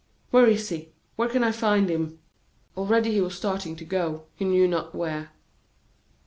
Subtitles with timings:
[0.31, 0.93] Where is he?
[1.15, 2.17] Where can I find him?"
[2.75, 5.29] Already he was starting to go, he knew not where.